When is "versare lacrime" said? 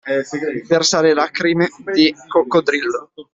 0.67-1.69